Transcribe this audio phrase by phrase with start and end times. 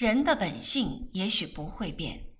[0.00, 2.32] 人的本性也许不会变，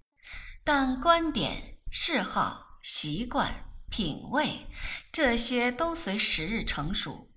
[0.65, 4.67] 但观点、嗜好、习惯、品味，
[5.13, 7.31] 这些都随时日成熟。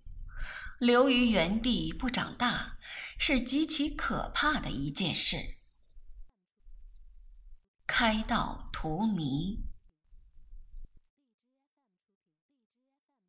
[0.80, 2.78] 留于原地不长大，
[3.20, 5.58] 是极其可怕的一件事。
[7.86, 9.60] 开道荼蘼，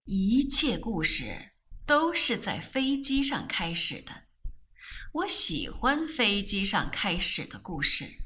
[0.05, 1.55] 一切故事
[1.85, 4.24] 都是在飞机上开始的。
[5.15, 8.17] 我喜欢飞机上开始的故事。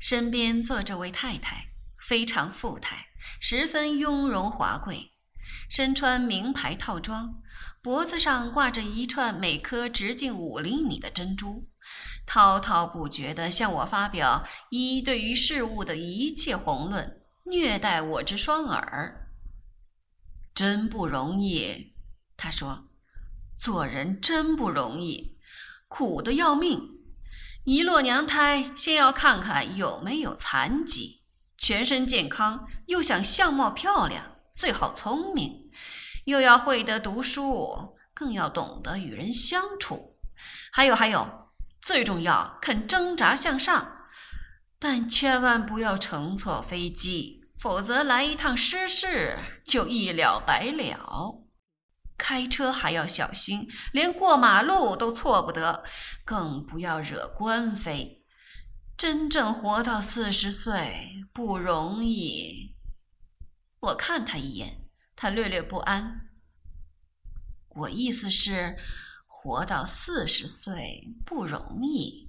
[0.00, 1.68] 身边坐着位太太，
[2.00, 3.06] 非常富态，
[3.40, 5.12] 十分雍容华贵，
[5.70, 7.40] 身穿名牌套装，
[7.80, 11.68] 脖子上挂着一串每颗直径五厘米的珍珠，
[12.26, 19.30] 滔滔不绝地向我发表一对于事物的一切宏论，虐待我之双耳。
[20.52, 21.94] 真不容易，
[22.36, 22.87] 他说。
[23.60, 25.36] 做人真不容易，
[25.88, 26.98] 苦的要命。
[27.64, 31.22] 一落娘胎，先要看看有没有残疾，
[31.58, 35.70] 全身健康，又想相貌漂亮，最好聪明，
[36.24, 40.16] 又要会得读书，更要懂得与人相处。
[40.72, 41.50] 还有还有，
[41.82, 43.96] 最重要，肯挣扎向上。
[44.78, 51.47] 但千万不要乘错飞机，否则来一趟失事就一了百了。
[52.18, 55.84] 开车还要小心，连过马路都错不得，
[56.24, 58.24] 更不要惹官非。
[58.96, 62.74] 真正活到四十岁不容易。
[63.78, 66.28] 我看他一眼，他略略不安。
[67.68, 68.76] 我意思是，
[69.26, 72.28] 活到四十岁不容易。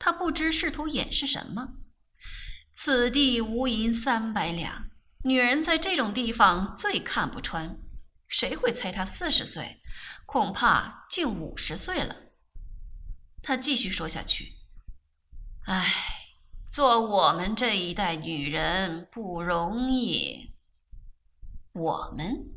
[0.00, 1.74] 他不知试图掩饰什么。
[2.74, 4.90] 此地无银三百两，
[5.22, 7.78] 女人在这种地方最看不穿。
[8.28, 9.80] 谁会猜他四十岁？
[10.26, 12.14] 恐怕近五十岁了。
[13.42, 14.52] 他继续说下去
[15.64, 15.86] ：“唉，
[16.70, 20.54] 做我们这一代女人不容易。
[21.72, 22.50] 我们，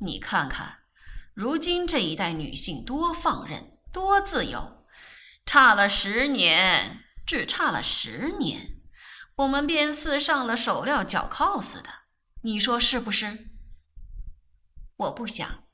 [0.00, 0.80] 你看看，
[1.32, 4.84] 如今这一代女性多放任，多自由。
[5.46, 8.82] 差了十年，只差了十年，
[9.36, 11.88] 我们便似上了手镣脚铐似的。
[12.42, 13.48] 你说是不是？”
[15.02, 15.64] 我不想，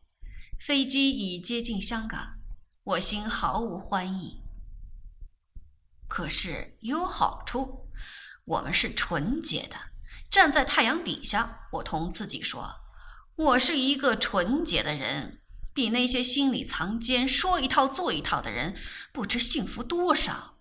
[0.58, 2.38] 飞机已接近香港，
[2.84, 4.42] 我心毫无欢意。
[6.08, 7.90] 可是有好处，
[8.44, 9.76] 我们是纯洁的，
[10.30, 12.76] 站在太阳底下，我同自己说，
[13.36, 15.42] 我是一个纯洁的人，
[15.74, 18.74] 比那些心里藏奸、说一套做一套的人
[19.12, 20.54] 不知幸福多少。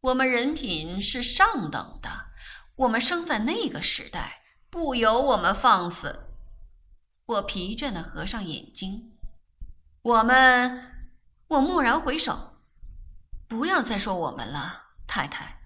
[0.00, 2.30] 我们人品是上等的，
[2.74, 6.24] 我们生在那个时代，不由我们放肆。
[7.28, 9.12] 我疲倦地合上眼睛。
[10.00, 11.10] 我们，
[11.48, 12.56] 我蓦然回首，
[13.46, 15.58] 不要再说我们了，太太。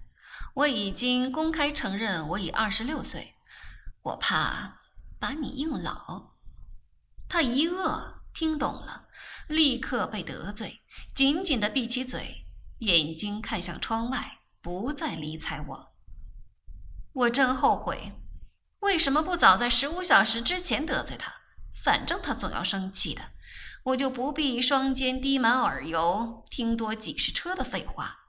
[0.55, 3.35] 我已经公开承认我已二十六岁，
[4.01, 4.81] 我怕
[5.17, 6.33] 把你硬老。
[7.29, 9.07] 他一愕，听懂了，
[9.47, 10.81] 立刻被得罪，
[11.15, 12.45] 紧紧地闭起嘴，
[12.79, 15.93] 眼睛看向窗外，不再理睬我。
[17.13, 18.11] 我真后悔，
[18.79, 21.42] 为什么不早在十五小时之前得罪他？
[21.83, 23.31] 反正他总要生气的，
[23.83, 28.19] 我就不必双肩滴满耳油，听多几十车的废话。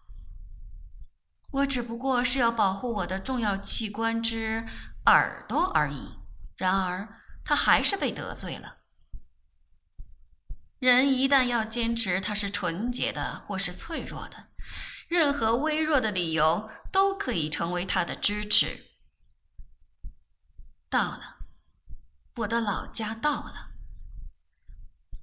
[1.52, 4.66] 我只不过是要保护我的重要器官之
[5.06, 6.14] 耳朵而已。
[6.56, 8.78] 然而他还是被得罪了。
[10.80, 14.48] 人一旦要坚持他是纯洁的或是脆弱的，
[15.06, 18.86] 任何微弱的理由都可以成为他的支持。
[20.90, 21.33] 到了。
[22.36, 23.70] 我的老家到了。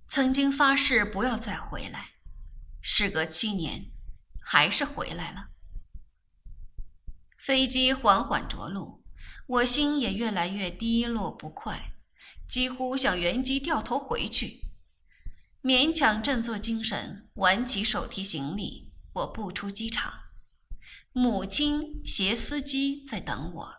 [0.09, 2.11] 曾经发誓不要再回来，
[2.81, 3.91] 时隔七年，
[4.41, 5.49] 还是回来了。
[7.37, 9.03] 飞机缓缓着陆，
[9.47, 11.93] 我心也越来越低落不快，
[12.47, 14.61] 几乎想原机掉头回去。
[15.61, 20.13] 勉强振作精神，挽起手提行李，我步出机场。
[21.11, 23.75] 母亲携司机在等我。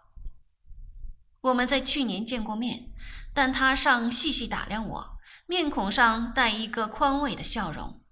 [1.41, 2.91] 我们在去年见过面。
[3.35, 8.03] 但他尚细细打量我，面孔上带一个宽慰的笑容。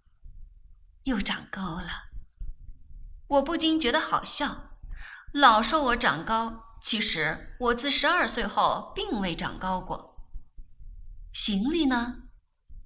[1.05, 2.11] 又长高了，
[3.29, 4.79] 我不禁觉得好笑。
[5.33, 10.27] 老说我长高，其实我自十二岁后并未长高过。
[11.33, 12.23] 行李呢？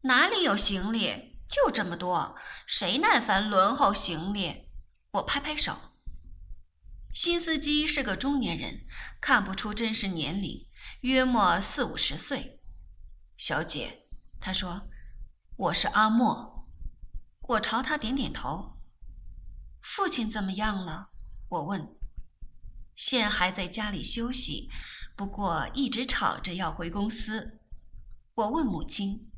[0.03, 1.39] 哪里有行李？
[1.49, 2.37] 就这么多，
[2.67, 4.69] 谁耐烦轮候行李？
[5.13, 5.77] 我拍拍手。
[7.15, 8.87] 新司机是个中年人，
[9.21, 10.67] 看不出真实年龄。
[11.01, 12.61] 约莫四五十岁，
[13.37, 14.07] 小姐，
[14.41, 14.89] 他说
[15.57, 16.69] ：“我是阿莫。”
[17.49, 18.79] 我朝他点点头。
[19.83, 21.11] 父亲怎么样了？
[21.49, 21.95] 我问。
[22.95, 24.71] 现还在家里休息，
[25.15, 27.61] 不过一直吵着要回公司。
[28.35, 29.31] 我问母亲：“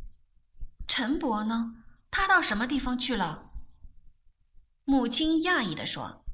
[0.86, 1.82] 陈伯呢？
[2.10, 3.50] 他到什么地方去了？”
[4.84, 6.24] 母亲讶异地说：“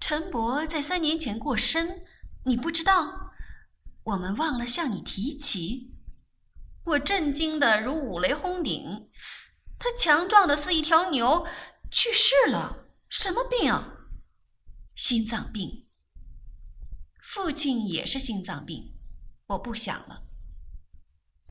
[0.00, 2.06] 陈伯在三年前过身，
[2.44, 3.27] 你不知道？
[4.08, 5.94] 我们忘了向你提起。”
[6.84, 9.10] 我震惊的如五雷轰顶。
[9.78, 11.46] 他强壮的似一条牛，
[11.90, 12.88] 去世了。
[13.08, 13.72] 什么病？
[14.94, 15.86] 心脏病。
[17.22, 18.94] 父亲也是心脏病。
[19.48, 20.27] 我不想了。